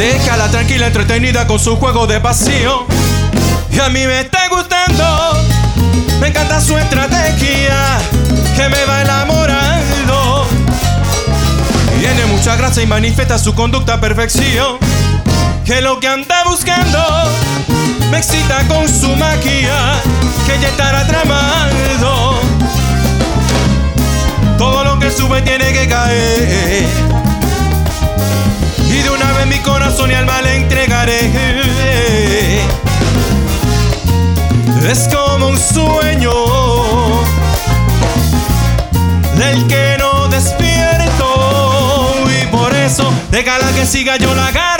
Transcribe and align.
Déjala 0.00 0.48
tranquila, 0.48 0.86
entretenida 0.86 1.46
con 1.46 1.58
su 1.58 1.76
juego 1.76 2.06
de 2.06 2.18
pasión. 2.20 2.86
Y 3.70 3.78
a 3.80 3.90
mí 3.90 4.06
me 4.06 4.20
está 4.20 4.48
gustando, 4.48 5.04
me 6.22 6.28
encanta 6.28 6.58
su 6.58 6.78
estrategia, 6.78 7.98
que 8.56 8.68
me 8.70 8.82
va 8.86 9.02
enamorando. 9.02 10.46
Tiene 11.98 12.24
mucha 12.32 12.56
gracia 12.56 12.82
y 12.82 12.86
manifiesta 12.86 13.38
su 13.38 13.54
conducta 13.54 13.92
a 13.92 14.00
perfección. 14.00 14.78
Que 15.66 15.82
lo 15.82 16.00
que 16.00 16.08
anda 16.08 16.44
buscando 16.44 16.98
me 18.10 18.20
excita 18.20 18.66
con 18.68 18.88
su 18.88 19.14
magia, 19.16 20.00
que 20.46 20.58
ya 20.62 20.68
estará 20.68 21.06
tramando. 21.06 22.40
Todo 24.56 24.82
lo 24.82 24.98
que 24.98 25.10
sube 25.10 25.42
tiene 25.42 25.74
que 25.74 25.86
caer. 25.86 27.09
Corazón 29.90 30.10
y 30.10 30.14
alma 30.14 30.40
le 30.42 30.56
entregaré. 30.56 31.30
Es 34.88 35.08
como 35.08 35.48
un 35.48 35.58
sueño 35.58 36.32
del 39.36 39.66
que 39.66 39.96
no 39.98 40.28
despierto. 40.28 41.26
Y 42.28 42.46
por 42.48 42.74
eso, 42.74 43.12
déjala 43.30 43.72
que 43.72 43.84
siga, 43.86 44.16
yo 44.16 44.34
la 44.34 44.46
agarro 44.48 44.79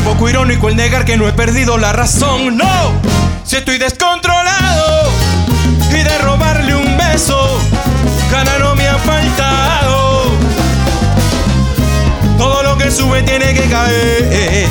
un 0.00 0.04
poco 0.04 0.28
irónico 0.28 0.68
el 0.68 0.76
negar 0.76 1.04
que 1.04 1.16
no 1.16 1.28
he 1.28 1.32
perdido 1.32 1.76
la 1.78 1.92
razón. 1.92 2.56
No, 2.56 2.92
si 3.44 3.56
estoy 3.56 3.78
descontrolado 3.78 5.10
y 5.90 6.02
de 6.02 6.18
robarle 6.18 6.74
un 6.74 6.96
beso, 6.96 7.60
gana 8.30 8.58
no 8.58 8.74
me 8.74 8.88
ha 8.88 8.98
faltado. 8.98 10.22
Todo 12.38 12.62
lo 12.62 12.78
que 12.78 12.90
sube 12.90 13.22
tiene 13.22 13.52
que 13.52 13.68
caer. 13.68 14.68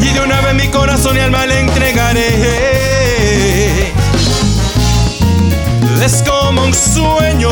Y 0.00 0.08
de 0.12 0.20
una 0.20 0.40
vez 0.40 0.54
mi 0.54 0.68
corazón 0.68 1.16
y 1.16 1.20
alma 1.20 1.46
le 1.46 1.60
entregaré. 1.60 2.32
Es 6.04 6.22
como 6.22 6.62
un 6.62 6.72
sueño 6.72 7.50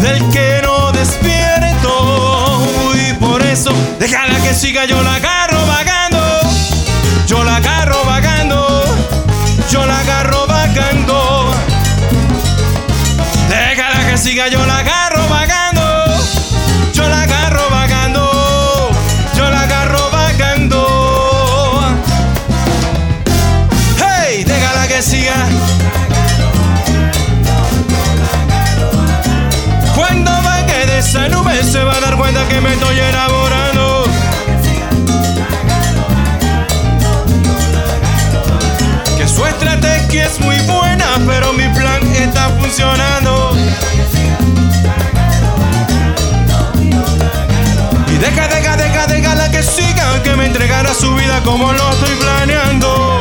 del 0.00 0.30
que 0.30 0.60
no 0.62 0.92
despierto. 0.92 1.41
Que 4.52 4.58
siga, 4.58 4.84
yo 4.84 5.02
la 5.02 5.14
agarro 5.14 5.66
vagando. 5.66 6.18
Yo 7.26 7.42
la 7.42 7.56
agarro 7.56 8.04
vagando. 8.04 8.84
Yo 9.70 9.86
la 9.86 9.98
agarro 10.00 10.46
vagando. 10.46 11.54
Déjala 13.48 14.10
que 14.10 14.18
siga, 14.18 14.48
yo 14.48 14.64
la 14.66 14.78
agarro 14.78 15.26
vagando. 15.28 15.82
Yo 16.92 17.08
la 17.08 17.22
agarro 17.22 17.70
vagando. 17.70 18.90
Yo 19.34 19.50
la 19.50 19.60
agarro 19.62 20.10
vagando. 20.10 21.96
Hey, 24.04 24.44
déjala 24.44 24.86
que 24.86 25.00
siga. 25.00 25.48
Cuando 29.94 30.30
baje 30.30 30.86
de 30.86 30.98
esa 30.98 31.28
nube 31.28 31.62
se 31.64 31.82
va 31.84 31.96
a 31.96 32.00
dar 32.00 32.16
cuenta 32.16 32.46
que 32.48 32.60
me 32.60 32.74
estoy 32.74 32.98
enamorando. 32.98 33.61
Como 51.44 51.72
lo 51.72 51.90
estoy 51.90 52.14
planeando. 52.16 53.20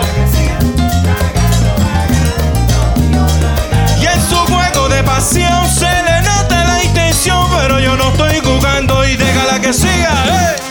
Y 4.01 4.05
en 4.05 4.21
su 4.29 4.35
juego 4.35 4.89
de 4.89 5.03
pasión 5.03 5.67
se 5.69 5.85
le 5.85 6.21
nota 6.21 6.63
la 6.65 6.83
intención, 6.83 7.47
pero 7.57 7.79
yo 7.79 7.95
no 7.95 8.09
estoy 8.09 8.39
jugando 8.39 9.05
y 9.05 9.15
déjala 9.15 9.59
que 9.59 9.73
siga. 9.73 10.13
¡eh! 10.27 10.70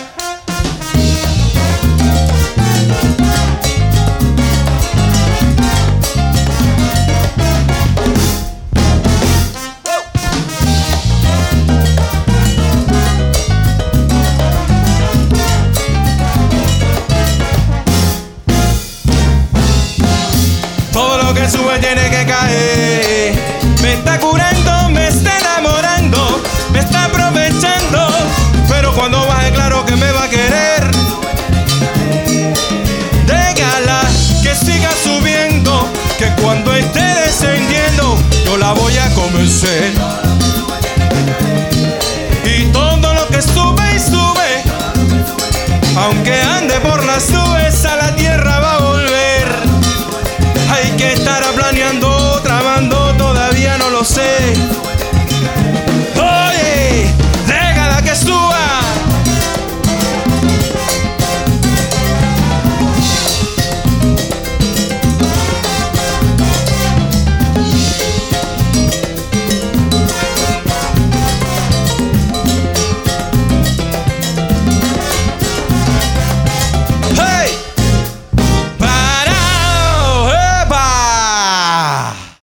Tiene 21.94 22.08
que 22.08 22.26
caer. 22.26 22.79
Que 51.00 51.14
estará 51.14 51.50
planeando, 51.52 52.42
tramando? 52.42 53.16
Todavía 53.16 53.78
no 53.78 53.88
lo 53.88 54.04
sé. 54.04 54.89